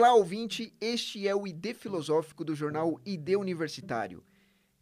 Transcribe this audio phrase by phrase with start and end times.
[0.00, 0.72] Olá, ouvinte.
[0.80, 4.24] Este é o ID Filosófico do jornal ID Universitário.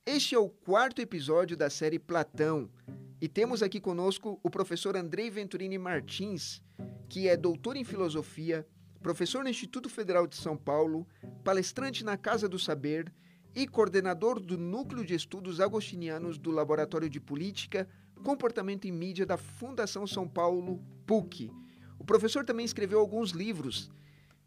[0.07, 2.71] Este é o quarto episódio da série Platão
[3.21, 6.63] e temos aqui conosco o professor Andrei Venturini Martins,
[7.09, 8.65] que é doutor em filosofia,
[9.03, 11.05] professor no Instituto Federal de São Paulo,
[11.43, 13.13] palestrante na Casa do Saber
[13.57, 17.89] e coordenador do Núcleo de Estudos Agostinianos do Laboratório de Política,
[18.23, 21.51] Comportamento e Mídia da Fundação São Paulo, PUC.
[21.99, 23.91] O professor também escreveu alguns livros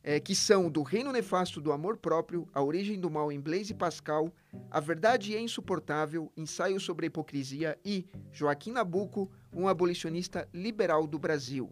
[0.03, 3.73] é, que são Do Reino Nefasto do Amor Próprio, A Origem do Mal em Blaise
[3.73, 4.33] Pascal,
[4.69, 11.19] A Verdade é Insuportável, Ensaio sobre a Hipocrisia e Joaquim Nabuco, um abolicionista liberal do
[11.19, 11.71] Brasil.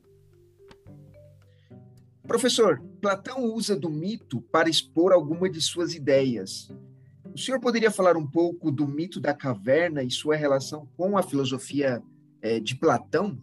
[2.28, 6.72] Professor, Platão usa do mito para expor alguma de suas ideias.
[7.34, 11.24] O senhor poderia falar um pouco do mito da caverna e sua relação com a
[11.24, 12.04] filosofia
[12.42, 13.40] é, de Platão?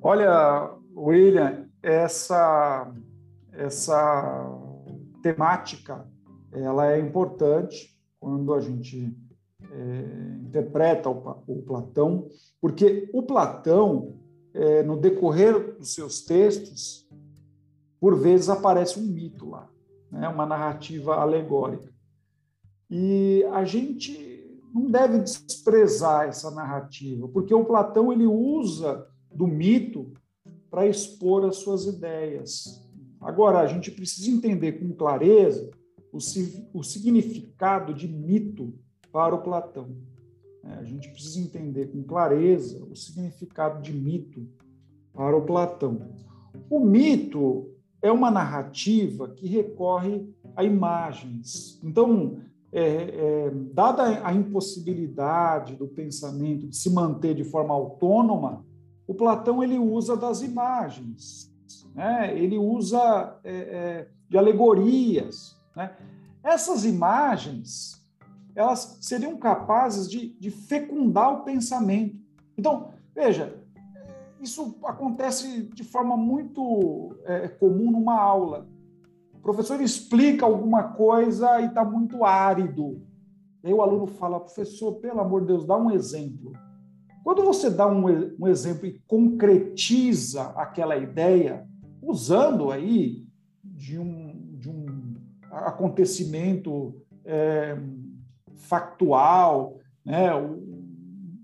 [0.00, 2.92] Olha, William, essa,
[3.52, 4.58] essa
[5.22, 6.06] temática
[6.52, 9.16] ela é importante quando a gente
[9.70, 12.28] é, interpreta o, o, Platão,
[12.60, 14.16] porque o Platão,
[14.54, 17.08] é, no decorrer dos seus textos,
[18.00, 19.68] por vezes aparece um mito lá,
[20.10, 20.28] né?
[20.28, 21.92] uma narrativa alegórica.
[22.90, 24.26] E a gente
[24.72, 30.12] não deve desprezar essa narrativa, porque o Platão ele usa do mito
[30.70, 32.86] para expor as suas ideias.
[33.20, 35.70] Agora, a gente precisa entender com clareza
[36.12, 36.18] o,
[36.72, 38.72] o significado de mito
[39.12, 39.96] para o Platão.
[40.64, 44.46] É, a gente precisa entender com clareza o significado de mito
[45.12, 46.12] para o Platão.
[46.70, 51.80] O mito é uma narrativa que recorre a imagens.
[51.82, 52.38] Então,
[52.72, 58.64] é, é, dada a impossibilidade do pensamento de se manter de forma autônoma,
[59.08, 61.50] o Platão ele usa das imagens,
[61.94, 62.38] né?
[62.38, 65.56] ele usa é, é, de alegorias.
[65.74, 65.96] Né?
[66.44, 67.98] Essas imagens
[68.54, 72.20] elas seriam capazes de, de fecundar o pensamento.
[72.56, 73.56] Então, veja,
[74.40, 78.66] isso acontece de forma muito é, comum numa aula.
[79.32, 83.00] O professor explica alguma coisa e está muito árido.
[83.64, 86.47] Aí o aluno fala, professor, pelo amor de Deus, dá um exemplo.
[87.22, 88.04] Quando você dá um,
[88.38, 91.66] um exemplo e concretiza aquela ideia,
[92.02, 93.26] usando aí
[93.62, 95.16] de um, de um
[95.50, 97.76] acontecimento é,
[98.56, 100.30] factual, né?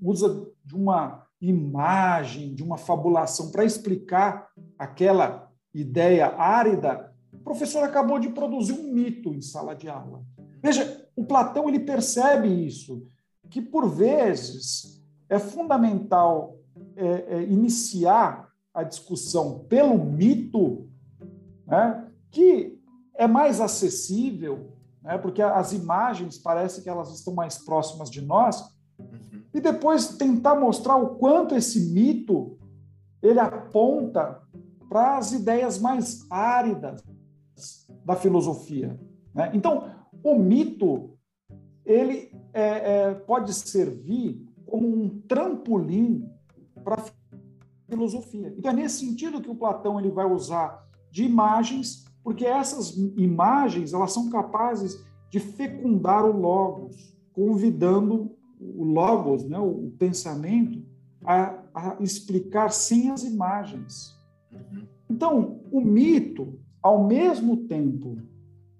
[0.01, 4.49] usa de uma imagem, de uma fabulação para explicar
[4.79, 10.25] aquela ideia árida, o professor acabou de produzir um mito em sala de aula.
[10.63, 13.07] Veja, o Platão ele percebe isso,
[13.51, 14.94] que por vezes
[15.29, 16.57] é fundamental
[16.97, 20.89] é, é, iniciar a discussão pelo mito,
[21.67, 22.79] né, que
[23.15, 28.61] é mais acessível, né, porque as imagens parece que elas estão mais próximas de nós,
[28.99, 29.43] uhum.
[29.53, 32.59] e depois tentar mostrar o quanto esse mito
[33.23, 34.43] ele aponta
[34.89, 37.03] para as ideias mais áridas
[38.05, 38.99] da filosofia.
[39.35, 39.51] Né?
[39.55, 39.91] Então,
[40.23, 41.17] o mito
[41.85, 44.44] ele é, é, pode servir
[44.75, 46.29] como um trampolim
[46.83, 47.05] para a
[47.89, 48.53] filosofia.
[48.59, 53.93] Então é nesse sentido que o Platão ele vai usar de imagens, porque essas imagens
[53.93, 60.85] elas são capazes de fecundar o logos, convidando o logos, né, o pensamento,
[61.25, 64.13] a, a explicar sem as imagens.
[64.53, 64.83] Uhum.
[65.09, 68.17] Então, o mito, ao mesmo tempo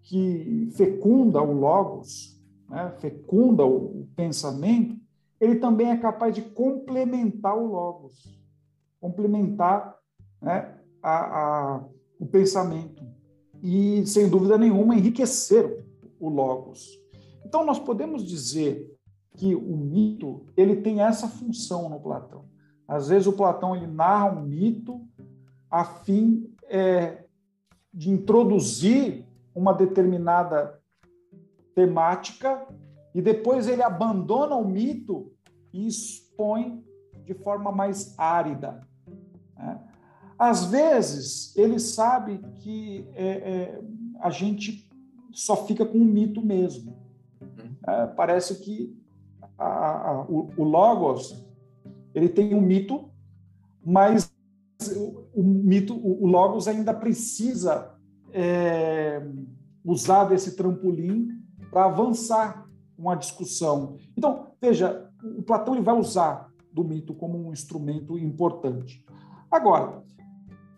[0.03, 2.37] que fecunda o logos,
[2.69, 4.94] né, fecunda o pensamento,
[5.45, 8.41] ele também é capaz de complementar o logos,
[8.99, 9.95] complementar
[10.41, 11.85] né, a, a,
[12.19, 13.05] o pensamento
[13.63, 15.85] e, sem dúvida nenhuma, enriquecer
[16.19, 16.99] o logos.
[17.45, 18.91] Então, nós podemos dizer
[19.37, 22.47] que o mito ele tem essa função no Platão.
[22.89, 25.07] Às vezes, o Platão ele narra um mito
[25.71, 27.25] a fim é,
[27.93, 30.81] de introduzir uma determinada
[31.75, 32.67] temática
[33.15, 35.34] e depois ele abandona o mito
[35.75, 36.83] e expõe
[37.27, 38.81] de forma mais árida.
[39.57, 39.81] Né?
[40.39, 43.83] Às vezes, ele sabe que é, é,
[44.21, 44.89] a gente
[45.33, 46.97] só fica com o mito mesmo.
[47.87, 48.97] É, parece que
[49.59, 51.45] a, a, o, o, Logos
[52.15, 53.11] ele tem um mito,
[53.85, 54.33] mas
[54.97, 57.95] o, o mito, o, o, Logos ainda precisa
[58.33, 59.27] é,
[59.85, 61.29] usar desse trampolim
[61.71, 63.97] para avançar uma discussão.
[64.17, 69.05] Então, veja, o Platão ele vai usar do mito como um instrumento importante.
[69.51, 70.05] Agora,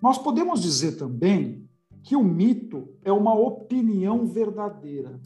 [0.00, 1.66] nós podemos dizer também
[2.02, 5.20] que o mito é uma opinião verdadeira.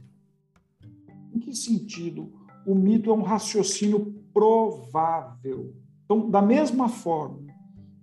[1.34, 2.32] Em que sentido?
[2.67, 5.75] O mito é um raciocínio provável.
[6.05, 7.46] Então, da mesma forma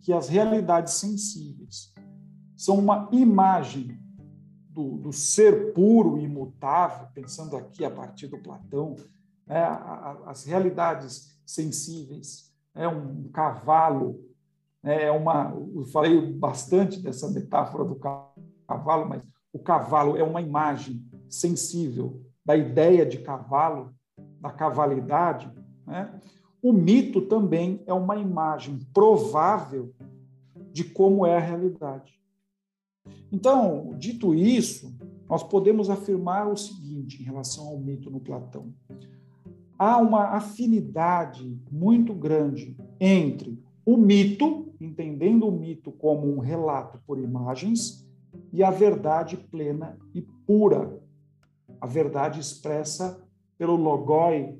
[0.02, 1.94] que as realidades sensíveis
[2.56, 3.98] são uma imagem
[4.70, 8.96] do, do ser puro e imutável, pensando aqui a partir do Platão,
[9.48, 9.64] né,
[10.26, 14.20] as realidades sensíveis, é um cavalo,
[14.84, 19.24] né, é uma, eu falei bastante dessa metáfora do cavalo, mas
[19.54, 23.94] o cavalo é uma imagem sensível da ideia de cavalo,
[24.40, 25.52] da cavalidade,
[25.86, 26.22] né?
[26.62, 29.94] o mito também é uma imagem provável
[30.72, 32.14] de como é a realidade.
[33.32, 34.96] Então, dito isso,
[35.30, 38.74] nós podemos afirmar o seguinte em relação ao mito no Platão:
[39.78, 47.20] há uma afinidade muito grande entre o mito, entendendo o mito como um relato por
[47.20, 48.06] imagens,
[48.52, 51.00] e a verdade plena e pura,
[51.80, 53.24] a verdade expressa
[53.58, 54.60] pelo logoi,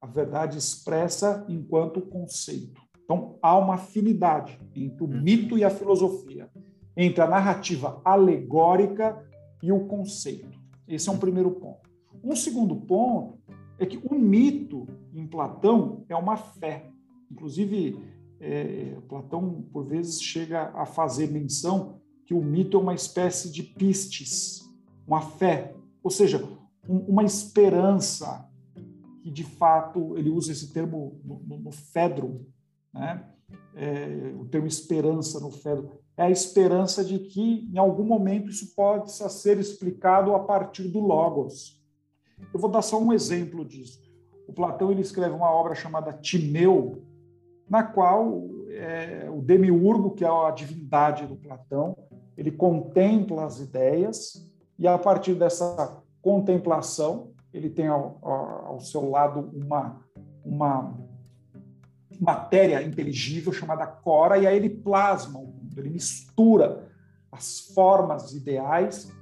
[0.00, 2.80] a verdade expressa enquanto conceito.
[3.04, 6.50] Então, há uma afinidade entre o mito e a filosofia,
[6.96, 9.24] entre a narrativa alegórica
[9.62, 10.58] e o conceito.
[10.86, 11.88] Esse é um primeiro ponto.
[12.22, 13.38] Um segundo ponto
[13.78, 16.90] é que o mito em Platão é uma fé.
[17.30, 17.98] Inclusive,
[18.40, 23.62] é, Platão, por vezes, chega a fazer menção que o mito é uma espécie de
[23.62, 24.62] pistes,
[25.06, 26.42] uma fé, ou seja,
[26.88, 28.48] um, uma esperança,
[29.22, 32.46] que de fato ele usa esse termo no, Fedro,
[32.92, 33.30] né?
[33.76, 38.74] É, o termo esperança no Fedro, é a esperança de que em algum momento isso
[38.74, 41.82] pode ser explicado a partir do Logos.
[42.52, 44.02] Eu vou dar só um exemplo disso.
[44.46, 47.02] O Platão ele escreve uma obra chamada Timeu,
[47.68, 51.96] na qual é, o demiurgo, que é a divindade do Platão,
[52.36, 54.48] ele contempla as ideias
[54.78, 60.00] e a partir dessa contemplação ele tem ao, ao seu lado uma,
[60.44, 60.98] uma
[62.20, 66.88] matéria inteligível chamada cora e aí ele plasma o mundo, ele mistura
[67.30, 69.12] as formas ideais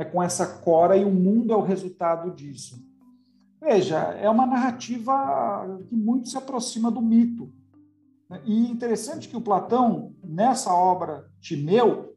[0.00, 2.82] né, com essa cora e o mundo é o resultado disso.
[3.60, 7.52] Veja, é uma narrativa que muito se aproxima do mito.
[8.26, 8.40] Né?
[8.46, 12.16] E interessante que o Platão, nessa obra Timeu,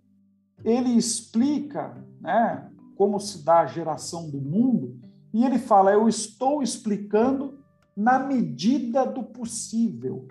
[0.63, 4.97] ele explica né, como se dá a geração do mundo,
[5.33, 7.59] e ele fala: Eu estou explicando
[7.97, 10.29] na medida do possível.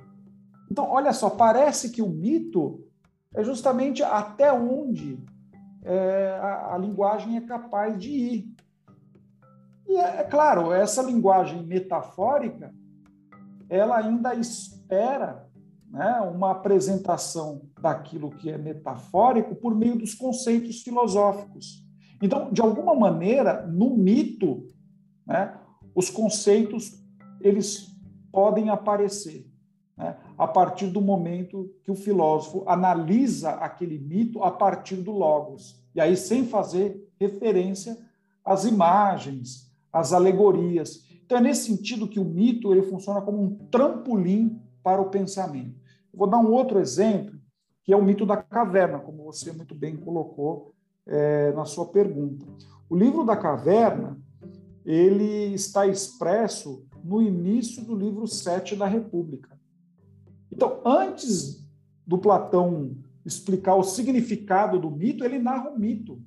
[0.70, 2.82] Então, olha só, parece que o mito
[3.34, 5.22] é justamente até onde
[5.84, 8.55] é, a, a, linguagem é capaz de ir.
[9.88, 12.75] E é, é claro, essa linguagem metafórica,
[13.69, 15.49] ela ainda espera
[15.90, 21.84] né, uma apresentação daquilo que é metafórico por meio dos conceitos filosóficos.
[22.23, 24.69] Então, de alguma maneira, no mito,
[25.26, 25.58] né,
[25.94, 27.02] os conceitos
[27.40, 27.88] eles
[28.31, 29.51] podem aparecer
[29.96, 35.82] né, a partir do momento que o filósofo analisa aquele mito a partir do logos
[35.94, 37.96] e aí sem fazer referência
[38.44, 41.04] às imagens, às alegorias.
[41.24, 45.80] Então é nesse sentido que o mito ele funciona como um trampolim para o pensamento.
[46.12, 47.38] vou dar um outro exemplo,
[47.84, 50.72] que é o mito da caverna, como você muito bem colocou
[51.06, 52.46] é, na sua pergunta.
[52.88, 54.19] O livro da caverna
[54.84, 59.58] ele está expresso no início do livro 7 da República.
[60.52, 61.66] Então, antes
[62.06, 62.94] do Platão
[63.24, 66.20] explicar o significado do mito, ele narra o mito.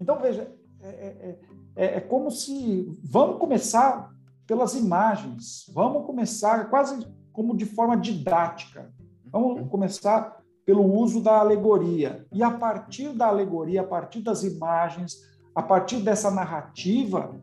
[0.00, 1.38] Então, veja, é, é,
[1.74, 2.96] é, é como se.
[3.02, 4.14] Vamos começar
[4.46, 8.94] pelas imagens, vamos começar quase como de forma didática.
[9.32, 12.24] Vamos começar pelo uso da alegoria.
[12.32, 15.16] E a partir da alegoria, a partir das imagens,
[15.54, 17.40] a partir dessa narrativa,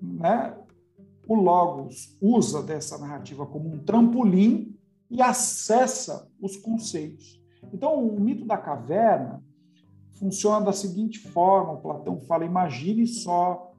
[0.00, 0.56] né,
[1.28, 4.71] o Logos usa dessa narrativa como um trampolim
[5.12, 7.38] e acessa os conceitos.
[7.70, 9.44] Então, o mito da caverna
[10.18, 13.74] funciona da seguinte forma: o Platão fala, imagine só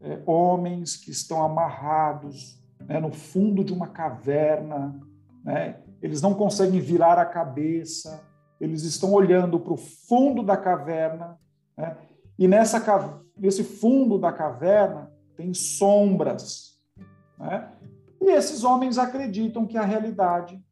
[0.00, 5.00] é, homens que estão amarrados né, no fundo de uma caverna,
[5.42, 8.24] né, eles não conseguem virar a cabeça,
[8.60, 11.36] eles estão olhando para o fundo da caverna,
[11.76, 11.96] né?
[12.38, 12.80] e nessa,
[13.36, 16.78] nesse fundo da caverna tem sombras.
[17.38, 17.72] Né?
[18.20, 20.62] E esses homens acreditam que a realidade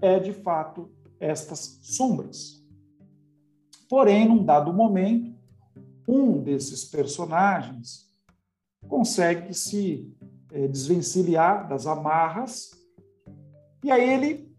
[0.00, 0.90] é, de fato,
[1.20, 2.64] estas sombras.
[3.88, 5.34] Porém, num dado momento,
[6.06, 8.08] um desses personagens
[8.86, 10.14] consegue se
[10.52, 12.70] é, desvencilhar das amarras
[13.84, 14.50] e aí ele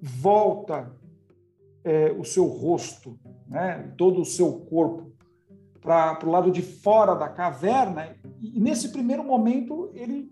[0.00, 0.92] volta
[1.84, 5.10] é, o seu rosto né, todo o seu corpo
[5.80, 10.30] para o lado de fora da caverna, e nesse primeiro momento ele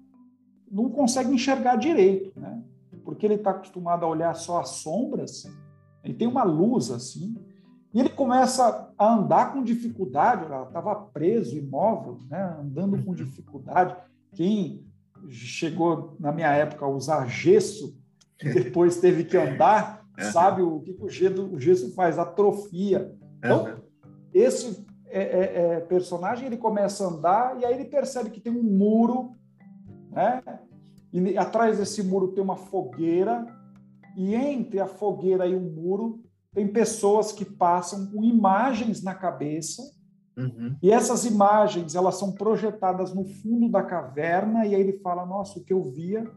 [0.71, 2.62] não consegue enxergar direito, né?
[3.06, 5.44] Porque ele está acostumado a olhar só as sombras,
[6.02, 7.36] ele tem uma luz assim,
[7.94, 12.56] e ele começa a andar com dificuldade, estava preso, imóvel, né?
[12.60, 13.96] andando com dificuldade.
[14.34, 14.84] Quem
[15.30, 17.96] chegou na minha época a usar gesso,
[18.42, 22.18] e depois teve que andar, sabe o que o gesso, o gesso faz?
[22.18, 23.16] Atrofia.
[23.38, 23.82] Então,
[24.34, 28.52] esse é, é, é, personagem ele começa a andar e aí ele percebe que tem
[28.52, 29.30] um muro,
[30.10, 30.42] né?
[31.16, 33.46] E atrás desse muro tem uma fogueira
[34.16, 39.82] e entre a fogueira e o muro tem pessoas que passam com imagens na cabeça
[40.37, 40.76] uhum.
[40.82, 45.58] e essas imagens elas são projetadas no fundo da caverna e aí ele fala nossa
[45.58, 46.30] o que eu via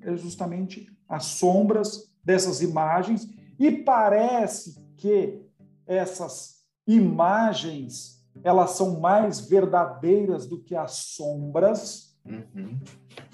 [0.00, 5.40] é justamente as sombras dessas imagens e parece que
[5.86, 12.16] essas imagens elas são mais verdadeiras do que as sombras.
[12.24, 12.78] Uhum.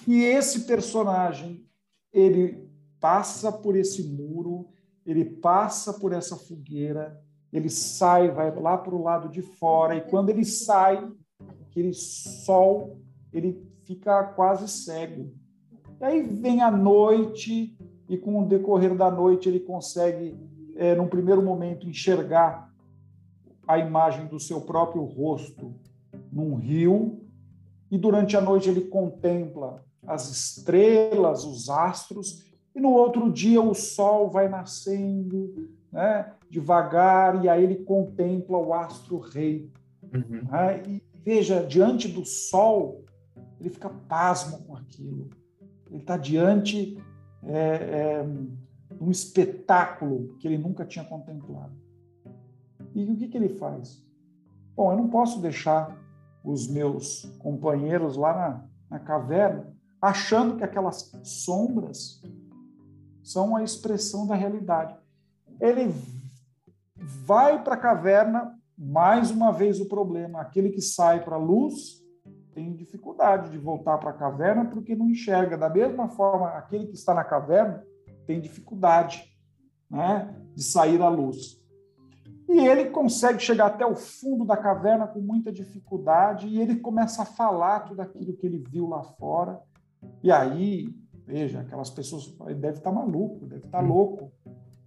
[0.09, 1.67] E esse personagem,
[2.11, 2.67] ele
[2.99, 4.71] passa por esse muro,
[5.05, 7.23] ele passa por essa fogueira,
[7.53, 11.07] ele sai, vai lá para o lado de fora, e quando ele sai,
[11.61, 15.31] aquele sol, ele fica quase cego.
[16.01, 17.77] E aí vem a noite,
[18.09, 20.35] e com o decorrer da noite ele consegue,
[20.75, 22.73] é, num primeiro momento, enxergar
[23.67, 25.75] a imagem do seu próprio rosto
[26.33, 27.21] num rio
[27.91, 32.43] e durante a noite ele contempla as estrelas, os astros,
[32.75, 38.73] e no outro dia o sol vai nascendo né, devagar, e aí ele contempla o
[38.73, 39.71] astro-rei.
[40.03, 40.49] Uhum.
[40.51, 43.05] Né, e veja, diante do sol,
[43.61, 45.29] ele fica pasmo com aquilo.
[45.91, 46.97] Ele está diante
[47.43, 48.27] é, é,
[48.95, 51.73] de um espetáculo que ele nunca tinha contemplado.
[52.95, 54.03] E o que, que ele faz?
[54.75, 55.99] Bom, eu não posso deixar
[56.43, 62.23] os meus companheiros lá na, na caverna achando que aquelas sombras
[63.23, 64.97] são a expressão da realidade.
[65.61, 65.93] Ele
[66.97, 71.99] vai para a caverna, mais uma vez o problema, aquele que sai para a luz
[72.59, 75.57] tem dificuldade de voltar para a caverna porque não enxerga.
[75.57, 77.85] Da mesma forma, aquele que está na caverna
[78.27, 79.33] tem dificuldade
[79.89, 81.63] né, de sair à luz.
[82.49, 87.23] E ele consegue chegar até o fundo da caverna com muita dificuldade e ele começa
[87.23, 89.61] a falar tudo aquilo que ele viu lá fora.
[90.23, 90.89] E aí,
[91.27, 93.89] veja, aquelas pessoas, ele deve estar maluco, deve estar hum.
[93.89, 94.33] louco.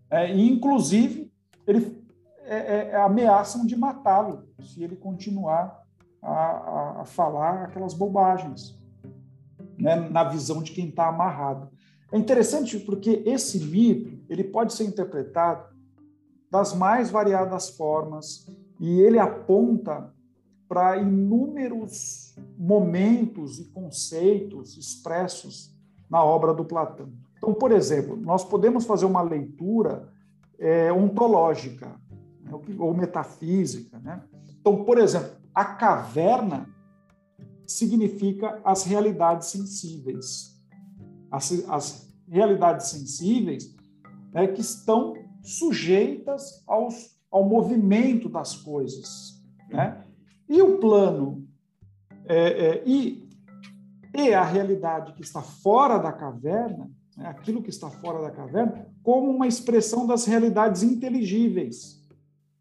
[0.10, 1.32] É, e, inclusive,
[1.66, 2.02] ele
[2.44, 5.82] é, é, é, ameaçam de matá-lo se ele continuar
[6.22, 8.78] a, a, a falar aquelas bobagens,
[9.78, 11.70] né, na visão de quem está amarrado.
[12.12, 15.72] É interessante porque esse mito ele pode ser interpretado
[16.52, 18.46] das mais variadas formas
[18.80, 20.14] e ele aponta
[20.72, 25.78] para inúmeros momentos e conceitos expressos
[26.10, 27.12] na obra do Platão.
[27.38, 30.08] Então, por exemplo, nós podemos fazer uma leitura
[30.58, 32.00] é, ontológica
[32.42, 34.00] né, ou metafísica.
[34.00, 34.24] Né?
[34.62, 36.70] Então, por exemplo, a caverna
[37.68, 40.58] significa as realidades sensíveis.
[41.30, 43.76] As, as realidades sensíveis
[44.32, 49.44] né, que estão sujeitas aos, ao movimento das coisas.
[49.70, 50.02] Né?
[50.52, 51.48] E o plano
[52.26, 53.26] é, é, e,
[54.14, 58.86] e a realidade que está fora da caverna, né, aquilo que está fora da caverna,
[59.02, 62.06] como uma expressão das realidades inteligíveis.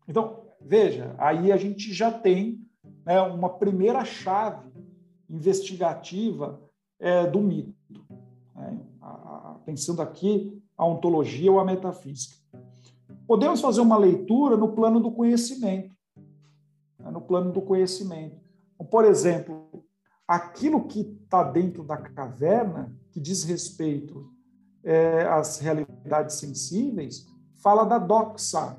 [0.06, 2.64] Então, veja, aí a gente já tem
[3.04, 4.70] né, uma primeira chave
[5.28, 6.60] investigativa
[7.00, 7.74] é, do mito.
[8.54, 8.78] Né?
[9.00, 12.36] A, a, pensando aqui a ontologia ou a metafísica.
[13.26, 15.90] Podemos fazer uma leitura no plano do conhecimento.
[17.10, 17.14] Né?
[17.14, 18.36] No plano do conhecimento.
[18.74, 19.84] Então, por exemplo,
[20.26, 24.30] aquilo que está dentro da caverna, que diz respeito
[24.84, 27.26] é, às realidades sensíveis,
[27.62, 28.76] fala da doxa.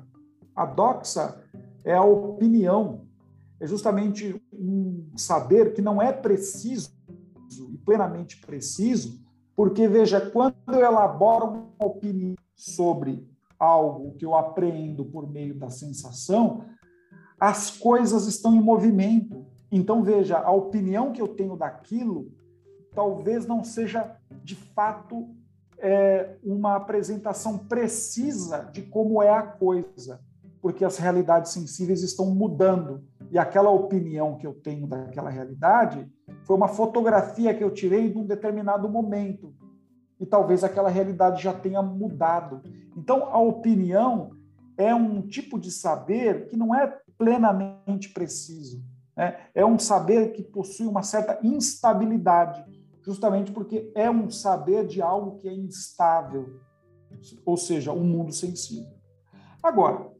[0.54, 1.40] A doxa
[1.84, 3.06] é a opinião,
[3.60, 6.90] é justamente um saber que não é preciso
[7.70, 9.20] e plenamente preciso,
[9.54, 11.46] porque, veja, quando eu elaboro
[11.78, 16.64] uma opinião sobre algo que eu aprendo por meio da sensação,
[17.42, 19.44] as coisas estão em movimento.
[19.68, 22.30] Então, veja, a opinião que eu tenho daquilo
[22.94, 25.28] talvez não seja de fato
[25.76, 30.20] é, uma apresentação precisa de como é a coisa,
[30.60, 33.02] porque as realidades sensíveis estão mudando.
[33.28, 36.08] E aquela opinião que eu tenho daquela realidade
[36.44, 39.52] foi uma fotografia que eu tirei de um determinado momento
[40.20, 42.62] e talvez aquela realidade já tenha mudado.
[42.96, 44.30] Então, a opinião
[44.76, 48.84] é um tipo de saber que não é plenamente preciso.
[49.16, 49.38] Né?
[49.54, 52.64] É um saber que possui uma certa instabilidade,
[53.00, 56.60] justamente porque é um saber de algo que é instável,
[57.46, 58.92] ou seja, um mundo sensível.
[59.62, 60.10] Agora,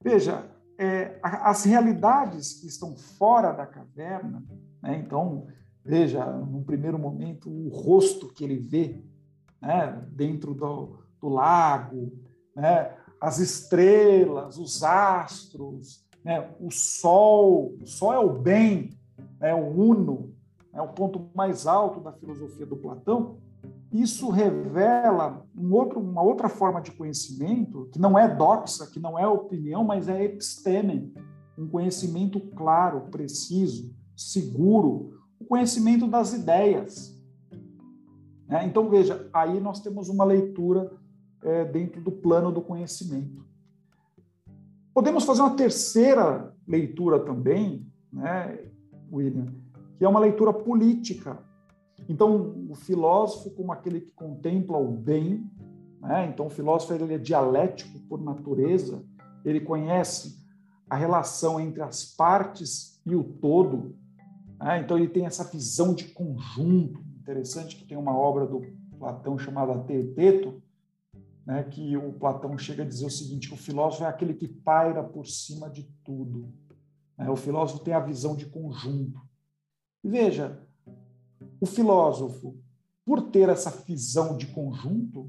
[0.00, 4.44] veja, é, as realidades que estão fora da caverna,
[4.80, 4.96] né?
[5.04, 5.48] então,
[5.84, 9.02] veja, num primeiro momento, o rosto que ele vê
[9.60, 10.00] né?
[10.12, 12.12] dentro do, do lago,
[12.54, 12.94] né?
[13.20, 16.50] as estrelas, os astros, né?
[16.58, 18.90] o sol, o sol é o bem,
[19.40, 20.32] é o uno,
[20.72, 23.36] é o ponto mais alto da filosofia do Platão,
[23.92, 29.16] isso revela um outro, uma outra forma de conhecimento, que não é doxa, que não
[29.16, 31.14] é opinião, mas é episteme,
[31.56, 37.16] um conhecimento claro, preciso, seguro, o conhecimento das ideias.
[38.48, 40.90] É, então, veja, aí nós temos uma leitura
[41.42, 43.44] é, dentro do plano do conhecimento.
[44.94, 48.58] Podemos fazer uma terceira leitura também, né,
[49.12, 49.52] William,
[49.98, 51.38] que é uma leitura política
[52.08, 55.50] então, o filósofo, como aquele que contempla o bem,
[56.00, 56.26] né?
[56.26, 59.02] então o filósofo ele é dialético por natureza,
[59.44, 60.42] ele conhece
[60.88, 63.96] a relação entre as partes e o todo,
[64.58, 64.80] né?
[64.80, 67.02] então ele tem essa visão de conjunto.
[67.20, 68.60] Interessante que tem uma obra do
[68.98, 70.62] Platão chamada Teeteto,
[71.46, 71.62] né?
[71.64, 75.26] que o Platão chega a dizer o seguinte: o filósofo é aquele que paira por
[75.26, 76.52] cima de tudo.
[77.16, 77.28] Né?
[77.30, 79.20] O filósofo tem a visão de conjunto.
[80.02, 80.60] veja,
[81.60, 82.56] o filósofo,
[83.04, 85.28] por ter essa visão de conjunto,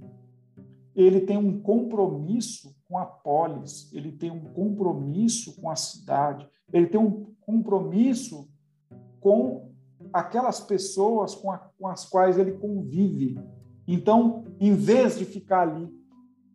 [0.96, 6.88] ele tem um compromisso com a polis, ele tem um compromisso com a cidade, ele
[6.88, 8.50] tem um compromisso
[9.20, 9.74] com
[10.14, 13.38] aquelas pessoas com, a, com as quais ele convive.
[13.88, 15.92] Então, em vez de ficar ali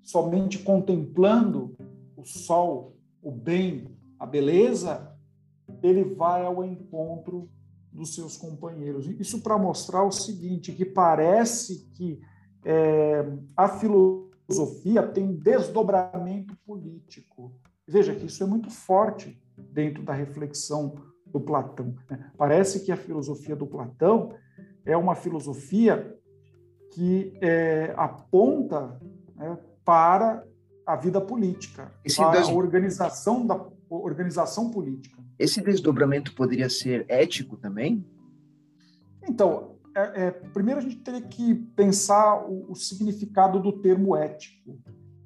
[0.02, 1.76] somente contemplando
[2.16, 5.17] o sol, o bem, a beleza,
[5.82, 7.49] ele vai ao encontro
[7.93, 9.06] dos seus companheiros.
[9.06, 12.21] Isso para mostrar o seguinte, que parece que
[12.65, 13.25] é,
[13.56, 17.52] a filosofia tem desdobramento político.
[17.86, 20.95] Veja que isso é muito forte dentro da reflexão
[21.26, 21.95] do Platão.
[22.08, 22.30] Né?
[22.36, 24.34] Parece que a filosofia do Platão
[24.84, 26.17] é uma filosofia
[26.93, 29.00] que é, aponta
[29.36, 29.58] né,
[29.91, 30.47] para
[30.87, 35.21] a vida política, Esse para a organização da organização política.
[35.37, 38.07] Esse desdobramento poderia ser ético também?
[39.29, 44.79] Então, é, é, primeiro a gente teria que pensar o, o significado do termo ético.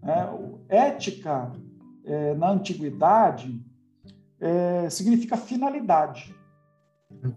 [0.03, 0.27] Né?
[0.71, 1.53] Ética,
[2.07, 3.63] é, na antiguidade,
[4.41, 6.35] é, significa finalidade.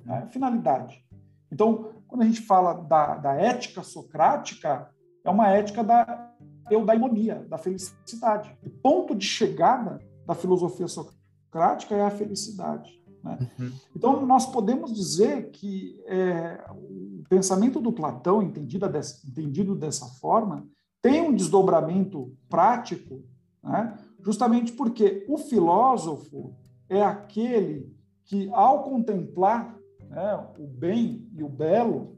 [0.05, 0.29] Né?
[0.31, 1.05] Finalidade.
[1.51, 4.89] Então, quando a gente fala da, da ética socrática,
[5.25, 6.27] é uma ética da
[6.69, 8.55] eudaimonia, da felicidade.
[8.65, 13.01] O ponto de chegada da filosofia socrática é a felicidade.
[13.23, 13.37] Né?
[13.59, 13.71] Uhum.
[13.95, 20.67] Então, nós podemos dizer que é, o pensamento do Platão, entendido dessa, entendido dessa forma,
[21.01, 23.23] tem um desdobramento prático,
[23.63, 23.97] né?
[24.23, 26.55] justamente porque o filósofo
[26.89, 29.77] é aquele que, ao contemplar
[30.09, 32.16] né, o bem e o belo,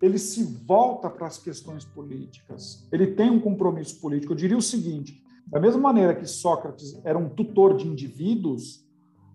[0.00, 2.86] ele se volta para as questões políticas.
[2.92, 4.32] Ele tem um compromisso político.
[4.32, 8.86] Eu diria o seguinte: da mesma maneira que Sócrates era um tutor de indivíduos,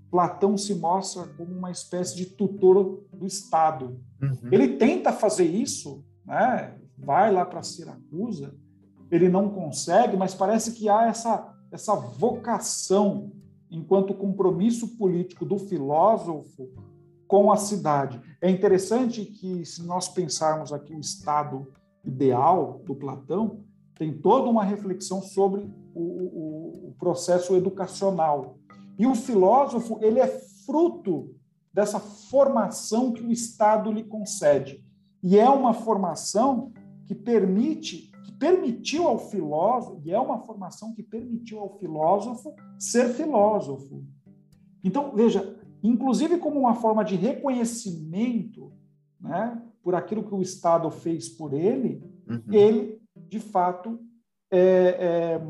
[0.10, 3.99] Platão se mostra como uma espécie de tutor do Estado.
[4.21, 4.49] Uhum.
[4.52, 6.78] Ele tenta fazer isso, né?
[6.97, 8.56] vai lá para Siracusa,
[9.10, 13.32] ele não consegue, mas parece que há essa, essa vocação
[13.69, 16.69] enquanto compromisso político do filósofo
[17.34, 18.22] com a cidade.
[18.39, 21.67] É interessante que, se nós pensarmos aqui o Estado
[22.06, 23.63] ideal do Platão,
[23.96, 28.60] tem toda uma reflexão sobre o, o, o processo educacional.
[29.00, 31.34] E o filósofo, ele é fruto
[31.74, 34.86] dessa formação que o Estado lhe concede.
[35.24, 36.72] E é uma formação
[37.08, 43.10] que permite, que permitiu ao filósofo, e é uma formação que permitiu ao filósofo ser
[43.15, 44.04] filósofo.
[44.84, 48.72] Então, veja, inclusive como uma forma de reconhecimento,
[49.19, 52.41] né, por aquilo que o Estado fez por ele, uhum.
[52.52, 54.00] ele, de fato,
[54.50, 55.41] é, é,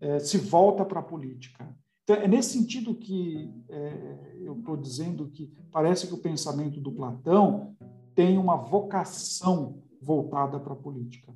[0.00, 1.68] é, se volta para a política.
[2.02, 6.90] Então, é nesse sentido que é, eu estou dizendo que parece que o pensamento do
[6.90, 7.76] Platão
[8.14, 11.32] tem uma vocação voltada para a política.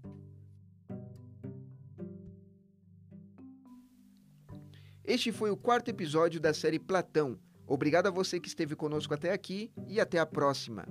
[5.05, 7.39] Este foi o quarto episódio da série Platão.
[7.73, 10.87] Obrigado a você que esteve conosco até aqui e até a próxima.